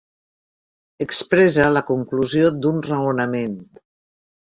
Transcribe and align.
Expressa 1.05 1.69
la 1.77 1.85
conclusió 1.91 2.53
d'un 2.65 2.83
raonament. 2.91 3.59